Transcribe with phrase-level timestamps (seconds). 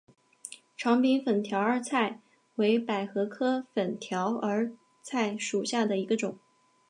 [0.75, 2.19] 长柄粉条儿菜
[2.55, 4.71] 为百合科粉条儿
[5.03, 6.39] 菜属下的一个种。